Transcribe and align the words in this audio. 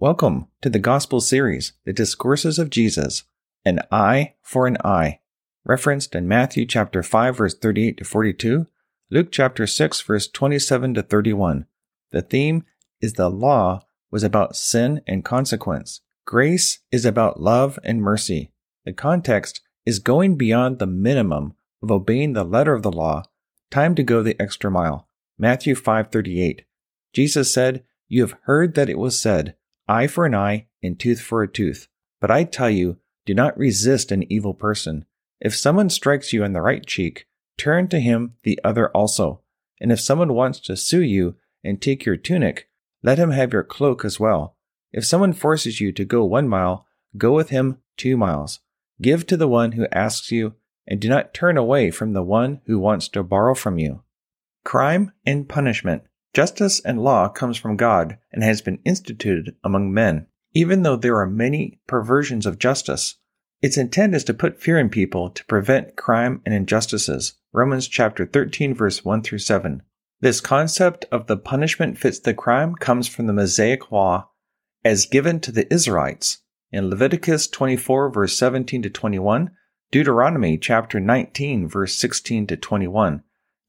Welcome 0.00 0.46
to 0.62 0.70
the 0.70 0.78
Gospel 0.78 1.20
series, 1.20 1.74
The 1.84 1.92
Discourses 1.92 2.58
of 2.58 2.70
Jesus, 2.70 3.24
an 3.66 3.80
eye 3.92 4.32
for 4.40 4.66
an 4.66 4.78
eye, 4.82 5.20
referenced 5.62 6.14
in 6.14 6.26
Matthew 6.26 6.64
chapter 6.64 7.02
5 7.02 7.36
verse 7.36 7.54
38 7.54 7.98
to 7.98 8.04
42, 8.04 8.66
Luke 9.10 9.28
chapter 9.30 9.66
6 9.66 10.00
verse 10.00 10.26
27 10.26 10.94
to 10.94 11.02
31. 11.02 11.66
The 12.12 12.22
theme 12.22 12.64
is 13.02 13.12
the 13.12 13.28
law 13.28 13.82
was 14.10 14.22
about 14.22 14.56
sin 14.56 15.02
and 15.06 15.22
consequence. 15.22 16.00
Grace 16.24 16.78
is 16.90 17.04
about 17.04 17.42
love 17.42 17.78
and 17.84 18.00
mercy. 18.00 18.52
The 18.86 18.94
context 18.94 19.60
is 19.84 19.98
going 19.98 20.36
beyond 20.36 20.78
the 20.78 20.86
minimum 20.86 21.52
of 21.82 21.90
obeying 21.90 22.32
the 22.32 22.42
letter 22.42 22.72
of 22.72 22.82
the 22.82 22.90
law, 22.90 23.24
time 23.70 23.94
to 23.96 24.02
go 24.02 24.22
the 24.22 24.40
extra 24.40 24.70
mile. 24.70 25.06
Matthew 25.36 25.74
5:38. 25.74 26.64
Jesus 27.12 27.52
said, 27.52 27.84
"You 28.08 28.22
have 28.22 28.38
heard 28.44 28.76
that 28.76 28.88
it 28.88 28.98
was 28.98 29.20
said, 29.20 29.56
eye 29.90 30.06
for 30.06 30.24
an 30.24 30.34
eye 30.34 30.66
and 30.82 30.98
tooth 30.98 31.20
for 31.20 31.42
a 31.42 31.48
tooth. 31.48 31.88
But 32.20 32.30
I 32.30 32.44
tell 32.44 32.70
you, 32.70 32.98
do 33.26 33.34
not 33.34 33.58
resist 33.58 34.12
an 34.12 34.30
evil 34.32 34.54
person. 34.54 35.04
If 35.40 35.56
someone 35.56 35.90
strikes 35.90 36.32
you 36.32 36.44
on 36.44 36.52
the 36.52 36.60
right 36.60 36.86
cheek, 36.86 37.26
turn 37.58 37.88
to 37.88 37.98
him 37.98 38.34
the 38.44 38.60
other 38.62 38.88
also. 38.90 39.40
And 39.80 39.90
if 39.90 40.00
someone 40.00 40.34
wants 40.34 40.60
to 40.60 40.76
sue 40.76 41.02
you 41.02 41.36
and 41.64 41.80
take 41.80 42.04
your 42.04 42.16
tunic, 42.16 42.68
let 43.02 43.18
him 43.18 43.32
have 43.32 43.52
your 43.52 43.64
cloak 43.64 44.04
as 44.04 44.20
well. 44.20 44.56
If 44.92 45.04
someone 45.06 45.32
forces 45.32 45.80
you 45.80 45.90
to 45.92 46.04
go 46.04 46.24
one 46.24 46.48
mile, 46.48 46.86
go 47.16 47.32
with 47.32 47.50
him 47.50 47.78
two 47.96 48.16
miles. 48.16 48.60
Give 49.00 49.26
to 49.26 49.36
the 49.36 49.48
one 49.48 49.72
who 49.72 49.86
asks 49.90 50.30
you, 50.30 50.54
and 50.86 51.00
do 51.00 51.08
not 51.08 51.34
turn 51.34 51.56
away 51.56 51.90
from 51.90 52.12
the 52.12 52.22
one 52.22 52.60
who 52.66 52.78
wants 52.78 53.08
to 53.08 53.22
borrow 53.22 53.54
from 53.54 53.78
you. 53.78 54.02
Crime 54.64 55.12
and 55.24 55.48
punishment. 55.48 56.02
Justice 56.32 56.80
and 56.80 57.02
law 57.02 57.28
comes 57.28 57.56
from 57.56 57.76
God 57.76 58.18
and 58.32 58.42
has 58.42 58.62
been 58.62 58.78
instituted 58.84 59.56
among 59.64 59.92
men. 59.92 60.26
Even 60.52 60.82
though 60.82 60.96
there 60.96 61.18
are 61.18 61.26
many 61.26 61.80
perversions 61.86 62.46
of 62.46 62.58
justice, 62.58 63.16
its 63.62 63.76
intent 63.76 64.14
is 64.14 64.24
to 64.24 64.34
put 64.34 64.60
fear 64.60 64.78
in 64.78 64.88
people 64.88 65.30
to 65.30 65.44
prevent 65.46 65.96
crime 65.96 66.40
and 66.46 66.54
injustices. 66.54 67.34
Romans 67.52 67.88
chapter 67.88 68.24
13 68.24 68.74
verse 68.74 69.04
1 69.04 69.22
through 69.22 69.38
7. 69.38 69.82
This 70.20 70.40
concept 70.40 71.04
of 71.10 71.26
the 71.26 71.36
punishment 71.36 71.98
fits 71.98 72.18
the 72.18 72.34
crime 72.34 72.74
comes 72.74 73.08
from 73.08 73.26
the 73.26 73.32
Mosaic 73.32 73.90
law 73.90 74.30
as 74.84 75.06
given 75.06 75.40
to 75.40 75.52
the 75.52 75.72
Israelites 75.72 76.38
in 76.72 76.88
Leviticus 76.88 77.48
24 77.48 78.10
verse 78.10 78.36
17 78.36 78.82
to 78.82 78.90
21, 78.90 79.50
Deuteronomy 79.90 80.56
chapter 80.56 81.00
19 81.00 81.68
verse 81.68 81.96
16 81.96 82.46
to 82.46 82.56
21, 82.56 83.22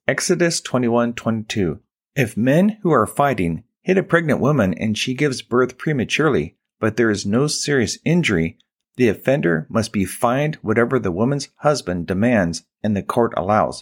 Exodus 0.08 0.62
21:22. 0.62 1.80
If 2.16 2.36
men 2.36 2.78
who 2.82 2.92
are 2.92 3.08
fighting 3.08 3.64
hit 3.82 3.98
a 3.98 4.04
pregnant 4.04 4.40
woman 4.40 4.74
and 4.74 4.98
she 4.98 5.14
gives 5.14 5.42
birth 5.42 5.78
prematurely, 5.78 6.58
but 6.80 6.98
there 6.98 7.10
is 7.10 7.26
no 7.26 7.48
serious 7.48 7.98
injury, 8.04 8.58
the 8.98 9.08
offender 9.08 9.66
must 9.70 9.94
be 9.94 10.04
fined 10.04 10.56
whatever 10.56 11.00
the 11.00 11.12
woman's 11.12 11.50
husband 11.58 12.08
demands 12.08 12.64
and 12.84 12.96
the 12.96 13.04
court 13.04 13.34
allows. 13.38 13.82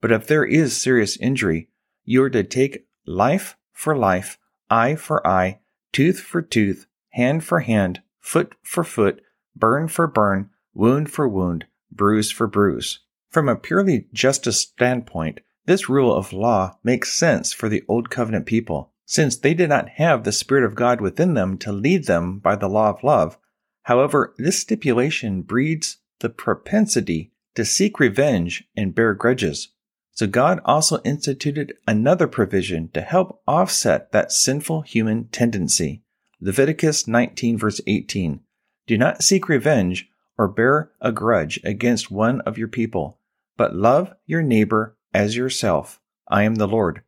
But 0.00 0.10
if 0.10 0.26
there 0.26 0.44
is 0.44 0.76
serious 0.76 1.16
injury, 1.18 1.68
you 2.04 2.22
are 2.24 2.30
to 2.30 2.42
take 2.42 2.86
life 3.06 3.56
for 3.72 3.96
life, 3.96 4.38
eye 4.68 4.96
for 4.96 5.24
eye, 5.26 5.60
tooth 5.92 6.20
for 6.20 6.42
tooth, 6.42 6.86
hand 7.10 7.44
for 7.44 7.60
hand, 7.60 8.02
foot 8.18 8.54
for 8.62 8.82
foot, 8.82 9.20
burn 9.54 9.88
for 9.88 10.06
burn, 10.06 10.50
wound 10.74 11.10
for 11.10 11.28
wound, 11.28 11.66
bruise 11.90 12.30
for 12.30 12.46
bruise. 12.46 13.00
From 13.28 13.48
a 13.48 13.56
purely 13.56 14.06
justice 14.12 14.58
standpoint, 14.58 15.40
this 15.70 15.88
rule 15.88 16.12
of 16.12 16.32
law 16.32 16.76
makes 16.82 17.12
sense 17.12 17.52
for 17.52 17.68
the 17.68 17.84
Old 17.86 18.10
Covenant 18.10 18.44
people, 18.44 18.90
since 19.06 19.36
they 19.36 19.54
did 19.54 19.68
not 19.68 19.88
have 19.90 20.24
the 20.24 20.32
Spirit 20.32 20.64
of 20.64 20.74
God 20.74 21.00
within 21.00 21.34
them 21.34 21.56
to 21.58 21.70
lead 21.70 22.06
them 22.06 22.40
by 22.40 22.56
the 22.56 22.66
law 22.66 22.90
of 22.90 23.04
love. 23.04 23.38
However, 23.84 24.34
this 24.36 24.58
stipulation 24.58 25.42
breeds 25.42 25.98
the 26.18 26.28
propensity 26.28 27.30
to 27.54 27.64
seek 27.64 28.00
revenge 28.00 28.64
and 28.76 28.96
bear 28.96 29.14
grudges. 29.14 29.68
So 30.10 30.26
God 30.26 30.60
also 30.64 31.00
instituted 31.04 31.74
another 31.86 32.26
provision 32.26 32.88
to 32.88 33.00
help 33.00 33.40
offset 33.46 34.10
that 34.10 34.32
sinful 34.32 34.80
human 34.80 35.28
tendency. 35.28 36.02
Leviticus 36.40 37.06
19 37.06 37.56
verse 37.56 37.80
18. 37.86 38.40
Do 38.88 38.98
not 38.98 39.22
seek 39.22 39.48
revenge 39.48 40.10
or 40.36 40.48
bear 40.48 40.90
a 41.00 41.12
grudge 41.12 41.60
against 41.62 42.10
one 42.10 42.40
of 42.40 42.58
your 42.58 42.66
people, 42.66 43.20
but 43.56 43.76
love 43.76 44.12
your 44.26 44.42
neighbor 44.42 44.96
as 45.12 45.36
yourself. 45.36 46.00
I 46.28 46.44
am 46.44 46.56
the 46.56 46.68
Lord. 46.68 47.02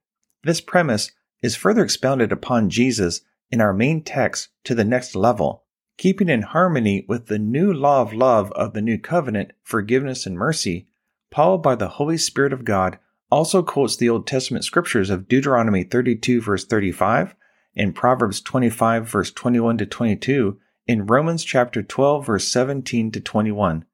This 0.45 0.61
premise 0.61 1.13
is 1.43 1.57
further 1.57 1.83
expounded 1.83 2.33
upon 2.33 2.71
Jesus 2.71 3.21
in 3.51 3.61
our 3.61 3.73
main 3.73 4.03
text 4.03 4.49
to 4.65 4.75
the 4.75 4.85
next 4.85 5.15
level, 5.15 5.65
keeping 5.99 6.29
in 6.29 6.43
harmony 6.43 7.05
with 7.09 7.27
the 7.27 7.39
new 7.39 7.73
law 7.73 8.03
of 8.03 8.13
love 8.13 8.51
of 8.53 8.73
the 8.73 8.83
new 8.83 8.99
covenant, 8.99 9.53
forgiveness 9.63 10.27
and 10.27 10.37
mercy. 10.37 10.89
Paul, 11.31 11.59
by 11.59 11.75
the 11.75 11.89
Holy 11.89 12.19
Spirit 12.19 12.53
of 12.53 12.65
God, 12.65 12.99
also 13.31 13.63
quotes 13.63 13.97
the 13.97 14.09
Old 14.09 14.27
Testament 14.27 14.65
scriptures 14.65 15.09
of 15.09 15.27
Deuteronomy 15.27 15.85
32 15.85 16.43
verse 16.43 16.67
35 16.67 17.35
and 17.75 17.95
Proverbs 17.95 18.41
25 18.43 19.09
verse 19.09 19.31
21 19.31 19.79
to 19.79 19.87
22 19.87 20.59
in 20.87 21.07
Romans 21.07 21.43
chapter 21.43 21.83
12 21.83 22.27
verse 22.27 22.49
17 22.49 23.11
to 23.13 23.21
21. 23.21 23.87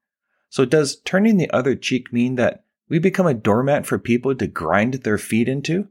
So 0.49 0.65
does 0.65 0.97
turning 0.97 1.37
the 1.37 1.49
other 1.51 1.75
cheek 1.75 2.11
mean 2.11 2.35
that 2.35 2.65
we 2.89 2.99
become 2.99 3.27
a 3.27 3.33
doormat 3.33 3.85
for 3.85 3.99
people 3.99 4.35
to 4.35 4.47
grind 4.47 4.95
their 4.95 5.17
feet 5.17 5.47
into? 5.47 5.87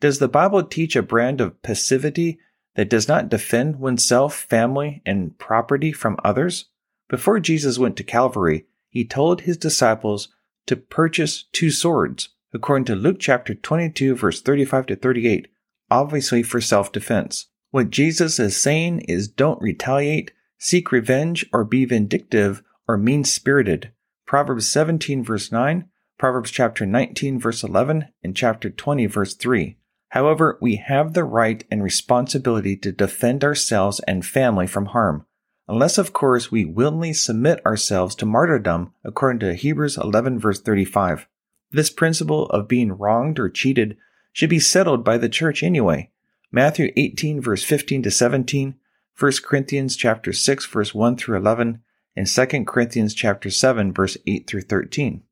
Does 0.00 0.18
the 0.18 0.28
Bible 0.28 0.64
teach 0.64 0.96
a 0.96 1.02
brand 1.02 1.40
of 1.40 1.62
passivity 1.62 2.38
that 2.74 2.90
does 2.90 3.06
not 3.06 3.28
defend 3.28 3.76
oneself, 3.78 4.34
family, 4.34 5.00
and 5.06 5.38
property 5.38 5.92
from 5.92 6.18
others? 6.24 6.66
Before 7.08 7.38
Jesus 7.38 7.78
went 7.78 7.96
to 7.98 8.04
Calvary, 8.04 8.66
he 8.88 9.04
told 9.04 9.42
his 9.42 9.56
disciples 9.56 10.28
to 10.66 10.76
purchase 10.76 11.44
two 11.52 11.70
swords, 11.70 12.30
according 12.52 12.84
to 12.86 12.94
Luke 12.94 13.18
chapter 13.20 13.54
22, 13.54 14.16
verse 14.16 14.42
35 14.42 14.86
to 14.86 14.96
38, 14.96 15.48
obviously 15.90 16.42
for 16.42 16.60
self 16.60 16.90
defense. 16.90 17.46
What 17.70 17.90
Jesus 17.90 18.38
is 18.38 18.56
saying 18.56 19.00
is 19.02 19.28
don't 19.28 19.62
retaliate, 19.62 20.32
seek 20.58 20.92
revenge, 20.92 21.46
or 21.52 21.64
be 21.64 21.84
vindictive 21.84 22.62
or 22.88 22.98
mean 22.98 23.24
spirited. 23.24 23.92
Proverbs 24.26 24.68
17, 24.68 25.24
verse 25.24 25.52
9, 25.52 25.88
Proverbs 26.22 26.52
chapter 26.52 26.86
19, 26.86 27.40
verse 27.40 27.64
11, 27.64 28.06
and 28.22 28.36
chapter 28.36 28.70
20, 28.70 29.06
verse 29.06 29.34
3. 29.34 29.76
However, 30.10 30.56
we 30.60 30.76
have 30.76 31.14
the 31.14 31.24
right 31.24 31.64
and 31.68 31.82
responsibility 31.82 32.76
to 32.76 32.92
defend 32.92 33.42
ourselves 33.42 33.98
and 34.06 34.24
family 34.24 34.68
from 34.68 34.86
harm, 34.86 35.26
unless, 35.66 35.98
of 35.98 36.12
course, 36.12 36.52
we 36.52 36.64
willingly 36.64 37.12
submit 37.12 37.60
ourselves 37.66 38.14
to 38.14 38.24
martyrdom 38.24 38.94
according 39.02 39.40
to 39.40 39.54
Hebrews 39.54 39.98
11, 39.98 40.38
verse 40.38 40.60
35. 40.60 41.26
This 41.72 41.90
principle 41.90 42.46
of 42.50 42.68
being 42.68 42.92
wronged 42.92 43.40
or 43.40 43.48
cheated 43.48 43.96
should 44.32 44.48
be 44.48 44.60
settled 44.60 45.02
by 45.02 45.18
the 45.18 45.28
church 45.28 45.64
anyway. 45.64 46.12
Matthew 46.52 46.92
18, 46.96 47.40
verse 47.40 47.64
15 47.64 48.04
to 48.04 48.12
17, 48.12 48.76
1 49.18 49.32
Corinthians 49.44 49.96
chapter 49.96 50.32
6, 50.32 50.66
verse 50.66 50.94
1 50.94 51.16
through 51.16 51.38
11, 51.38 51.82
and 52.14 52.28
2 52.28 52.64
Corinthians 52.64 53.12
chapter 53.12 53.50
7, 53.50 53.92
verse 53.92 54.16
8 54.24 54.46
through 54.46 54.62
13. 54.62 55.24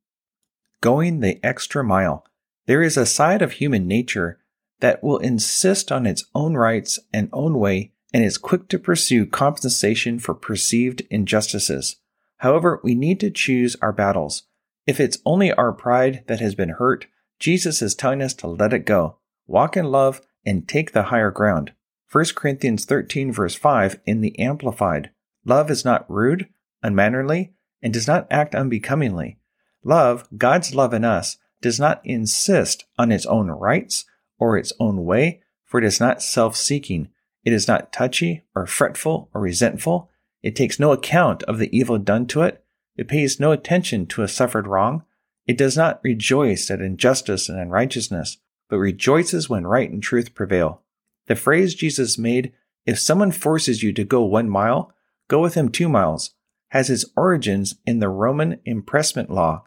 Going 0.81 1.19
the 1.19 1.39
extra 1.45 1.83
mile. 1.83 2.25
There 2.65 2.81
is 2.81 2.97
a 2.97 3.05
side 3.05 3.41
of 3.41 3.53
human 3.53 3.87
nature 3.87 4.39
that 4.79 5.03
will 5.03 5.19
insist 5.19 5.91
on 5.91 6.07
its 6.07 6.25
own 6.33 6.55
rights 6.55 6.99
and 7.13 7.29
own 7.31 7.59
way 7.59 7.93
and 8.13 8.23
is 8.23 8.39
quick 8.39 8.67
to 8.69 8.79
pursue 8.79 9.25
compensation 9.27 10.17
for 10.17 10.33
perceived 10.33 11.01
injustices. 11.11 11.97
However, 12.37 12.81
we 12.83 12.95
need 12.95 13.19
to 13.19 13.29
choose 13.29 13.75
our 13.81 13.93
battles. 13.93 14.43
If 14.87 14.99
it's 14.99 15.19
only 15.25 15.53
our 15.53 15.71
pride 15.71 16.23
that 16.25 16.39
has 16.39 16.55
been 16.55 16.69
hurt, 16.69 17.05
Jesus 17.39 17.83
is 17.83 17.93
telling 17.93 18.21
us 18.21 18.33
to 18.35 18.47
let 18.47 18.73
it 18.73 18.85
go, 18.85 19.17
walk 19.45 19.77
in 19.77 19.85
love, 19.85 20.21
and 20.45 20.67
take 20.67 20.91
the 20.91 21.03
higher 21.03 21.31
ground. 21.31 21.73
1 22.11 22.25
Corinthians 22.35 22.85
13, 22.85 23.31
verse 23.31 23.55
5 23.55 23.99
in 24.05 24.21
the 24.21 24.37
Amplified 24.39 25.11
Love 25.45 25.71
is 25.71 25.85
not 25.85 26.09
rude, 26.09 26.49
unmannerly, 26.83 27.53
and 27.81 27.93
does 27.93 28.07
not 28.07 28.27
act 28.29 28.53
unbecomingly. 28.53 29.37
Love, 29.83 30.27
God's 30.37 30.75
love 30.75 30.93
in 30.93 31.03
us, 31.03 31.37
does 31.61 31.79
not 31.79 32.01
insist 32.03 32.85
on 32.97 33.11
its 33.11 33.25
own 33.25 33.47
rights 33.47 34.05
or 34.39 34.57
its 34.57 34.73
own 34.79 35.05
way, 35.05 35.41
for 35.65 35.79
it 35.79 35.83
is 35.83 35.99
not 35.99 36.21
self 36.21 36.55
seeking. 36.55 37.09
It 37.43 37.53
is 37.53 37.67
not 37.67 37.91
touchy 37.91 38.43
or 38.55 38.67
fretful 38.67 39.29
or 39.33 39.41
resentful. 39.41 40.09
It 40.43 40.55
takes 40.55 40.79
no 40.79 40.91
account 40.91 41.43
of 41.43 41.57
the 41.57 41.75
evil 41.75 41.97
done 41.97 42.27
to 42.27 42.41
it. 42.41 42.63
It 42.95 43.07
pays 43.07 43.39
no 43.39 43.51
attention 43.51 44.05
to 44.07 44.23
a 44.23 44.27
suffered 44.27 44.67
wrong. 44.67 45.03
It 45.47 45.57
does 45.57 45.75
not 45.75 46.01
rejoice 46.03 46.69
at 46.69 46.81
injustice 46.81 47.49
and 47.49 47.59
unrighteousness, 47.59 48.37
but 48.69 48.77
rejoices 48.77 49.49
when 49.49 49.65
right 49.65 49.89
and 49.89 50.01
truth 50.01 50.35
prevail. 50.35 50.81
The 51.27 51.35
phrase 51.35 51.75
Jesus 51.75 52.17
made, 52.17 52.53
if 52.85 52.99
someone 52.99 53.31
forces 53.31 53.83
you 53.83 53.93
to 53.93 54.03
go 54.03 54.23
one 54.23 54.49
mile, 54.49 54.93
go 55.27 55.41
with 55.41 55.55
him 55.55 55.69
two 55.69 55.89
miles, 55.89 56.31
has 56.69 56.89
its 56.89 57.05
origins 57.15 57.75
in 57.85 57.99
the 57.99 58.09
Roman 58.09 58.59
impressment 58.65 59.29
law. 59.29 59.63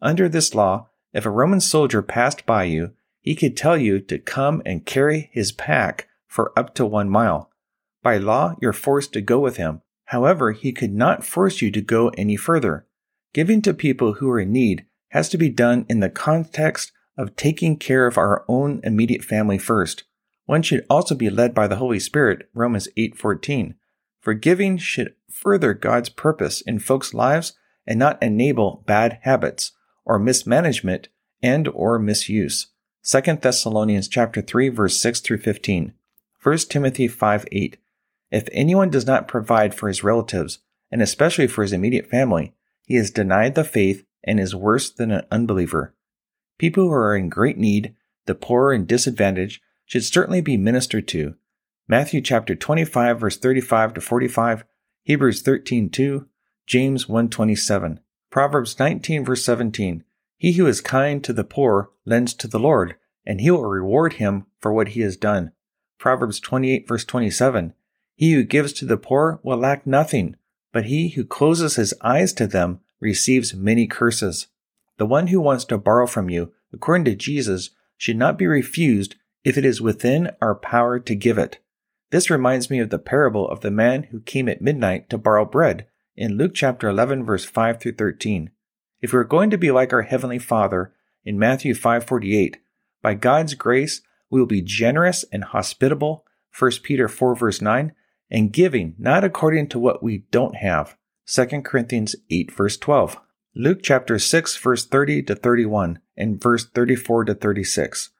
Under 0.00 0.28
this 0.28 0.54
law, 0.54 0.88
if 1.12 1.26
a 1.26 1.30
Roman 1.30 1.60
soldier 1.60 2.02
passed 2.02 2.46
by 2.46 2.64
you 2.64 2.92
he 3.20 3.34
could 3.34 3.56
tell 3.56 3.76
you 3.76 4.00
to 4.00 4.18
come 4.18 4.62
and 4.64 4.86
carry 4.86 5.28
his 5.32 5.52
pack 5.52 6.08
for 6.26 6.52
up 6.58 6.74
to 6.74 6.86
one 6.86 7.10
mile. 7.10 7.50
By 8.02 8.16
law, 8.16 8.54
you're 8.60 8.72
forced 8.72 9.12
to 9.12 9.20
go 9.20 9.38
with 9.38 9.58
him. 9.58 9.82
However, 10.06 10.52
he 10.52 10.72
could 10.72 10.94
not 10.94 11.24
force 11.24 11.60
you 11.60 11.70
to 11.72 11.82
go 11.82 12.08
any 12.16 12.36
further. 12.36 12.86
Giving 13.34 13.60
to 13.62 13.74
people 13.74 14.14
who 14.14 14.30
are 14.30 14.40
in 14.40 14.52
need 14.52 14.86
has 15.08 15.28
to 15.28 15.36
be 15.36 15.50
done 15.50 15.84
in 15.88 16.00
the 16.00 16.08
context 16.08 16.92
of 17.18 17.36
taking 17.36 17.76
care 17.76 18.06
of 18.06 18.16
our 18.16 18.44
own 18.48 18.80
immediate 18.84 19.24
family 19.24 19.58
first. 19.58 20.04
One 20.46 20.62
should 20.62 20.86
also 20.88 21.14
be 21.14 21.28
led 21.28 21.54
by 21.54 21.66
the 21.66 21.76
Holy 21.76 21.98
Spirit, 21.98 22.48
Romans 22.54 22.88
8:14. 22.96 23.74
For 24.20 24.32
giving 24.32 24.78
should 24.78 25.14
further 25.30 25.74
God's 25.74 26.08
purpose 26.08 26.62
in 26.62 26.78
folks' 26.78 27.12
lives 27.12 27.52
and 27.86 27.98
not 27.98 28.22
enable 28.22 28.84
bad 28.86 29.18
habits 29.22 29.72
or 30.08 30.18
mismanagement 30.18 31.08
and 31.42 31.68
or 31.68 31.98
misuse. 31.98 32.68
2 33.04 33.20
Thessalonians 33.36 34.08
chapter 34.08 34.42
3 34.42 34.70
verse 34.70 35.00
6 35.00 35.20
through 35.20 35.38
15. 35.38 35.92
1 36.42 36.58
Timothy 36.68 37.06
5 37.06 37.46
8. 37.52 37.76
If 38.30 38.48
anyone 38.52 38.90
does 38.90 39.06
not 39.06 39.28
provide 39.28 39.74
for 39.74 39.88
his 39.88 40.02
relatives, 40.02 40.58
and 40.90 41.02
especially 41.02 41.46
for 41.46 41.62
his 41.62 41.72
immediate 41.72 42.08
family, 42.08 42.54
he 42.84 42.96
has 42.96 43.10
denied 43.10 43.54
the 43.54 43.64
faith 43.64 44.04
and 44.24 44.40
is 44.40 44.54
worse 44.54 44.90
than 44.90 45.10
an 45.10 45.24
unbeliever. 45.30 45.94
People 46.58 46.84
who 46.84 46.92
are 46.92 47.16
in 47.16 47.28
great 47.28 47.58
need, 47.58 47.94
the 48.26 48.34
poor 48.34 48.72
and 48.72 48.86
disadvantaged, 48.86 49.62
should 49.86 50.04
certainly 50.04 50.40
be 50.40 50.56
ministered 50.56 51.06
to. 51.08 51.34
Matthew 51.86 52.20
chapter 52.20 52.54
25 52.54 53.20
verse 53.20 53.36
35 53.36 53.94
to 53.94 54.00
45, 54.00 54.64
Hebrews 55.04 55.42
13 55.42 55.88
2, 55.88 56.26
James 56.66 57.06
1:27, 57.06 57.98
Proverbs 58.30 58.78
19 58.78 59.24
verse 59.24 59.44
17. 59.44 60.04
He 60.36 60.52
who 60.52 60.66
is 60.66 60.80
kind 60.80 61.24
to 61.24 61.32
the 61.32 61.44
poor 61.44 61.90
lends 62.04 62.34
to 62.34 62.46
the 62.46 62.58
Lord, 62.58 62.96
and 63.24 63.40
he 63.40 63.50
will 63.50 63.64
reward 63.64 64.14
him 64.14 64.46
for 64.60 64.72
what 64.72 64.88
he 64.88 65.00
has 65.00 65.16
done. 65.16 65.52
Proverbs 65.98 66.38
28 66.38 66.86
verse 66.86 67.04
27. 67.04 67.74
He 68.14 68.32
who 68.32 68.44
gives 68.44 68.72
to 68.74 68.84
the 68.84 68.96
poor 68.96 69.40
will 69.42 69.56
lack 69.56 69.86
nothing, 69.86 70.36
but 70.72 70.86
he 70.86 71.10
who 71.10 71.24
closes 71.24 71.76
his 71.76 71.94
eyes 72.02 72.32
to 72.34 72.46
them 72.46 72.80
receives 73.00 73.54
many 73.54 73.86
curses. 73.86 74.48
The 74.98 75.06
one 75.06 75.28
who 75.28 75.40
wants 75.40 75.64
to 75.66 75.78
borrow 75.78 76.06
from 76.06 76.28
you, 76.28 76.52
according 76.72 77.04
to 77.06 77.14
Jesus, 77.14 77.70
should 77.96 78.16
not 78.16 78.36
be 78.36 78.46
refused 78.46 79.14
if 79.44 79.56
it 79.56 79.64
is 79.64 79.80
within 79.80 80.30
our 80.42 80.54
power 80.54 80.98
to 81.00 81.14
give 81.14 81.38
it. 81.38 81.58
This 82.10 82.30
reminds 82.30 82.70
me 82.70 82.78
of 82.80 82.90
the 82.90 82.98
parable 82.98 83.48
of 83.48 83.60
the 83.60 83.70
man 83.70 84.04
who 84.04 84.20
came 84.20 84.48
at 84.48 84.62
midnight 84.62 85.08
to 85.10 85.18
borrow 85.18 85.44
bread 85.44 85.86
in 86.18 86.36
Luke 86.36 86.52
chapter 86.52 86.88
11 86.88 87.24
verse 87.24 87.44
5 87.44 87.80
through 87.80 87.92
13. 87.92 88.50
If 89.00 89.12
we 89.12 89.20
are 89.20 89.24
going 89.24 89.50
to 89.50 89.56
be 89.56 89.70
like 89.70 89.92
our 89.92 90.02
heavenly 90.02 90.40
Father 90.40 90.92
in 91.24 91.38
Matthew 91.38 91.74
5:48, 91.74 92.56
by 93.00 93.14
God's 93.14 93.54
grace 93.54 94.02
we 94.28 94.40
will 94.40 94.46
be 94.46 94.60
generous 94.60 95.24
and 95.32 95.44
hospitable, 95.44 96.26
1 96.58 96.72
Peter 96.82 97.06
4 97.06 97.36
verse 97.36 97.62
9, 97.62 97.92
and 98.30 98.52
giving 98.52 98.96
not 98.98 99.22
according 99.22 99.68
to 99.68 99.78
what 99.78 100.02
we 100.02 100.24
don't 100.32 100.56
have, 100.56 100.96
2 101.26 101.62
Corinthians 101.62 102.16
8 102.30 102.50
verse 102.50 102.76
12. 102.76 103.20
Luke 103.54 103.78
chapter 103.80 104.18
6 104.18 104.56
verse 104.56 104.84
30 104.84 105.22
to 105.22 105.36
31 105.36 106.00
and 106.16 106.42
verse 106.42 106.66
34 106.66 107.26
to 107.26 107.34
36. 107.34 108.10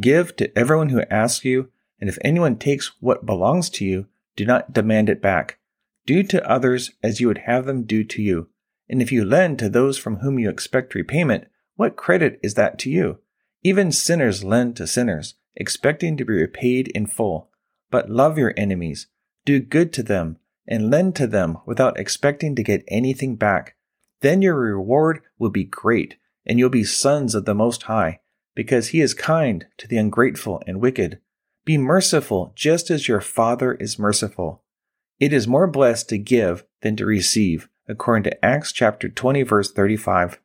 Give 0.00 0.34
to 0.36 0.58
everyone 0.58 0.88
who 0.88 1.02
asks 1.02 1.44
you, 1.44 1.70
and 2.00 2.10
if 2.10 2.18
anyone 2.22 2.56
takes 2.56 2.92
what 2.98 3.24
belongs 3.24 3.70
to 3.70 3.84
you, 3.84 4.06
do 4.34 4.44
not 4.44 4.72
demand 4.72 5.08
it 5.08 5.22
back. 5.22 5.58
Do 6.06 6.22
to 6.24 6.50
others 6.50 6.92
as 7.02 7.20
you 7.20 7.28
would 7.28 7.38
have 7.38 7.66
them 7.66 7.84
do 7.84 8.04
to 8.04 8.22
you 8.22 8.48
and 8.88 9.00
if 9.00 9.10
you 9.10 9.24
lend 9.24 9.58
to 9.58 9.68
those 9.68 9.98
from 9.98 10.16
whom 10.16 10.38
you 10.38 10.48
expect 10.48 10.94
repayment, 10.94 11.46
what 11.76 11.96
credit 11.96 12.38
is 12.42 12.54
that 12.54 12.78
to 12.80 12.90
you? 12.90 13.18
Even 13.62 13.90
sinners 13.90 14.44
lend 14.44 14.76
to 14.76 14.86
sinners, 14.86 15.34
expecting 15.56 16.16
to 16.16 16.24
be 16.24 16.34
repaid 16.34 16.88
in 16.88 17.06
full. 17.06 17.50
But 17.90 18.10
love 18.10 18.36
your 18.36 18.52
enemies, 18.56 19.06
do 19.44 19.60
good 19.60 19.92
to 19.94 20.02
them, 20.02 20.38
and 20.66 20.90
lend 20.90 21.16
to 21.16 21.26
them 21.26 21.58
without 21.66 21.98
expecting 21.98 22.54
to 22.56 22.62
get 22.62 22.84
anything 22.88 23.36
back. 23.36 23.76
Then 24.20 24.42
your 24.42 24.56
reward 24.56 25.20
will 25.38 25.50
be 25.50 25.64
great, 25.64 26.16
and 26.46 26.58
you'll 26.58 26.68
be 26.70 26.84
sons 26.84 27.34
of 27.34 27.44
the 27.44 27.54
Most 27.54 27.84
High, 27.84 28.20
because 28.54 28.88
He 28.88 29.00
is 29.00 29.14
kind 29.14 29.66
to 29.78 29.88
the 29.88 29.96
ungrateful 29.96 30.62
and 30.66 30.80
wicked. 30.80 31.20
Be 31.64 31.78
merciful 31.78 32.52
just 32.54 32.90
as 32.90 33.08
your 33.08 33.20
Father 33.20 33.74
is 33.74 33.98
merciful. 33.98 34.63
It 35.20 35.32
is 35.32 35.46
more 35.46 35.68
blessed 35.68 36.08
to 36.08 36.18
give 36.18 36.64
than 36.82 36.96
to 36.96 37.06
receive 37.06 37.68
according 37.86 38.24
to 38.24 38.44
Acts 38.44 38.72
chapter 38.72 39.08
20 39.08 39.44
verse 39.44 39.70
35. 39.70 40.40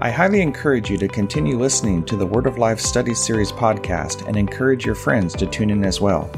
I 0.00 0.10
highly 0.10 0.40
encourage 0.40 0.88
you 0.88 0.98
to 0.98 1.08
continue 1.08 1.58
listening 1.58 2.04
to 2.04 2.16
the 2.16 2.26
Word 2.26 2.46
of 2.46 2.58
Life 2.58 2.78
Study 2.78 3.14
Series 3.14 3.50
podcast 3.50 4.28
and 4.28 4.36
encourage 4.36 4.86
your 4.86 4.94
friends 4.94 5.34
to 5.34 5.46
tune 5.46 5.70
in 5.70 5.84
as 5.84 6.00
well. 6.00 6.30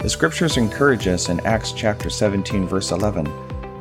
The 0.00 0.08
scriptures 0.08 0.56
encourage 0.56 1.06
us 1.06 1.28
in 1.28 1.38
Acts 1.46 1.70
chapter 1.70 2.10
17 2.10 2.66
verse 2.66 2.90
11 2.90 3.32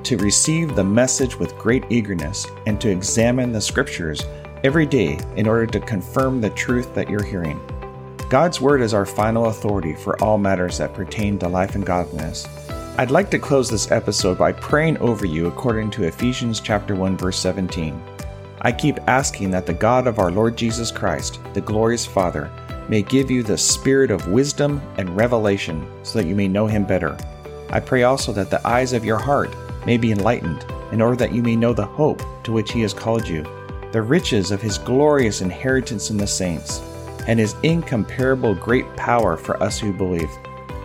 to 0.03 0.17
receive 0.17 0.75
the 0.75 0.83
message 0.83 1.36
with 1.38 1.57
great 1.57 1.86
eagerness 1.89 2.45
and 2.67 2.79
to 2.81 2.89
examine 2.89 3.51
the 3.51 3.62
scriptures 3.62 4.21
every 4.67 4.86
day 4.86 5.17
in 5.38 5.47
order 5.47 5.65
to 5.65 5.79
confirm 5.79 6.41
the 6.41 6.50
truth 6.50 6.93
that 6.93 7.09
you're 7.09 7.24
hearing. 7.24 7.57
God's 8.29 8.59
Word 8.59 8.81
is 8.81 8.93
our 8.93 9.05
final 9.05 9.45
authority 9.45 9.95
for 9.95 10.21
all 10.21 10.38
matters 10.38 10.77
that 10.77 10.93
pertain 10.93 11.39
to 11.39 11.47
life 11.47 11.75
and 11.75 11.86
godliness. 11.86 12.45
I'd 12.97 13.09
like 13.09 13.31
to 13.31 13.39
close 13.39 13.69
this 13.69 13.91
episode 13.91 14.38
by 14.38 14.51
praying 14.51 14.97
over 14.97 15.25
you 15.25 15.47
according 15.47 15.91
to 15.91 16.03
Ephesians 16.03 16.59
chapter 16.59 16.95
1 16.95 17.15
verse 17.15 17.39
17. 17.39 18.03
I 18.59 18.74
keep 18.74 19.00
asking 19.07 19.51
that 19.51 19.65
the 19.65 19.74
God 19.74 20.05
of 20.05 20.19
our 20.19 20.31
Lord 20.31 20.57
Jesus 20.57 20.91
Christ, 20.91 21.39
the 21.53 21.62
glorious 21.62 22.05
Father, 22.05 22.51
may 22.89 23.03
give 23.03 23.31
you 23.31 23.43
the 23.43 23.57
spirit 23.57 24.12
of 24.12 24.27
wisdom 24.27 24.81
and 24.97 25.15
revelation 25.15 25.89
so 26.03 26.19
that 26.19 26.27
you 26.27 26.36
may 26.36 26.50
know 26.50 26.67
him 26.67 26.83
better. 26.83 27.15
I 27.69 27.79
pray 27.79 28.03
also 28.03 28.33
that 28.33 28.50
the 28.50 28.67
eyes 28.67 28.91
of 28.91 29.05
your 29.05 29.17
heart 29.17 29.55
may 29.86 29.95
be 29.95 30.12
enlightened, 30.12 30.65
in 30.91 31.01
order 31.01 31.15
that 31.15 31.33
you 31.33 31.41
may 31.41 31.55
know 31.55 31.71
the 31.71 31.86
hope 31.86 32.21
to 32.43 32.51
which 32.51 32.74
he 32.74 32.81
has 32.81 32.93
called 32.93 33.25
you, 33.25 33.45
the 33.91 34.01
riches 34.01 34.51
of 34.51 34.62
his 34.62 34.77
glorious 34.77 35.41
inheritance 35.41 36.10
in 36.10 36.17
the 36.17 36.27
saints, 36.27 36.82
and 37.27 37.39
his 37.39 37.56
incomparable 37.63 38.56
great 38.56 38.86
power 38.96 39.38
for 39.38 39.62
us 39.62 39.79
who 39.79 39.91
believe. 39.94 40.29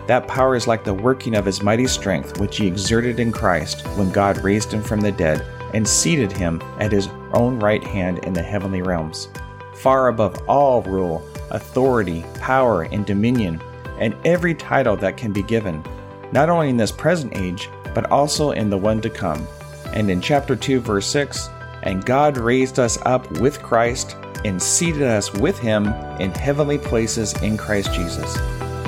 That 0.07 0.27
power 0.27 0.55
is 0.55 0.67
like 0.67 0.83
the 0.83 0.93
working 0.93 1.35
of 1.35 1.45
his 1.45 1.63
mighty 1.63 1.87
strength, 1.87 2.39
which 2.39 2.57
he 2.57 2.67
exerted 2.67 3.19
in 3.19 3.31
Christ 3.31 3.87
when 3.97 4.11
God 4.11 4.43
raised 4.43 4.73
him 4.73 4.81
from 4.81 4.99
the 4.99 5.11
dead 5.11 5.45
and 5.73 5.87
seated 5.87 6.31
him 6.31 6.61
at 6.79 6.91
his 6.91 7.07
own 7.33 7.59
right 7.59 7.83
hand 7.83 8.19
in 8.25 8.33
the 8.33 8.43
heavenly 8.43 8.81
realms, 8.81 9.29
far 9.75 10.09
above 10.09 10.37
all 10.47 10.81
rule, 10.83 11.25
authority, 11.51 12.23
power, 12.39 12.83
and 12.83 13.05
dominion, 13.05 13.61
and 13.97 14.15
every 14.25 14.53
title 14.53 14.97
that 14.97 15.17
can 15.17 15.31
be 15.31 15.43
given, 15.43 15.83
not 16.31 16.49
only 16.49 16.69
in 16.69 16.77
this 16.77 16.91
present 16.91 17.35
age, 17.37 17.69
but 17.93 18.11
also 18.11 18.51
in 18.51 18.69
the 18.69 18.77
one 18.77 19.01
to 19.01 19.09
come. 19.09 19.47
And 19.93 20.09
in 20.09 20.19
chapter 20.19 20.55
2, 20.55 20.79
verse 20.79 21.05
6, 21.07 21.49
and 21.83 22.03
God 22.03 22.37
raised 22.37 22.79
us 22.79 22.97
up 23.05 23.29
with 23.39 23.61
Christ 23.61 24.17
and 24.43 24.61
seated 24.61 25.03
us 25.03 25.31
with 25.33 25.59
him 25.59 25.87
in 26.19 26.31
heavenly 26.31 26.77
places 26.77 27.33
in 27.41 27.57
Christ 27.57 27.93
Jesus. 27.93 28.35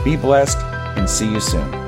Be 0.03 0.15
blessed 0.15 0.57
and 0.97 1.09
see 1.09 1.31
you 1.31 1.39
soon. 1.39 1.84